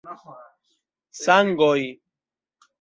[1.21, 1.79] Sangoj.